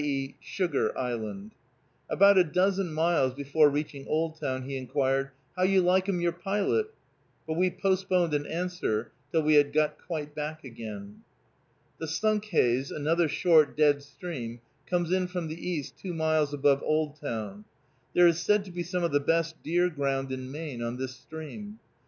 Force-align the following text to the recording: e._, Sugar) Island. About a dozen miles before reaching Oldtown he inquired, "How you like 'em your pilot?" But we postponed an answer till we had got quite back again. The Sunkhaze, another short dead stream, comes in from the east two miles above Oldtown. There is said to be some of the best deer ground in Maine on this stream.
e._, 0.03 0.33
Sugar) 0.39 0.91
Island. 0.97 1.53
About 2.09 2.35
a 2.35 2.43
dozen 2.43 2.91
miles 2.91 3.35
before 3.35 3.69
reaching 3.69 4.07
Oldtown 4.07 4.63
he 4.63 4.75
inquired, 4.75 5.29
"How 5.55 5.61
you 5.61 5.79
like 5.81 6.09
'em 6.09 6.19
your 6.19 6.31
pilot?" 6.31 6.87
But 7.45 7.53
we 7.53 7.69
postponed 7.69 8.33
an 8.33 8.47
answer 8.47 9.11
till 9.31 9.43
we 9.43 9.53
had 9.53 9.71
got 9.71 9.99
quite 9.99 10.33
back 10.33 10.63
again. 10.63 11.21
The 11.99 12.07
Sunkhaze, 12.07 12.89
another 12.89 13.27
short 13.27 13.77
dead 13.77 14.01
stream, 14.01 14.61
comes 14.87 15.11
in 15.11 15.27
from 15.27 15.49
the 15.49 15.69
east 15.69 15.99
two 15.99 16.15
miles 16.15 16.51
above 16.51 16.81
Oldtown. 16.81 17.65
There 18.15 18.25
is 18.25 18.41
said 18.41 18.65
to 18.65 18.71
be 18.71 18.81
some 18.81 19.03
of 19.03 19.11
the 19.11 19.19
best 19.19 19.61
deer 19.61 19.87
ground 19.91 20.31
in 20.31 20.49
Maine 20.51 20.81
on 20.81 20.97
this 20.97 21.13
stream. 21.15 21.77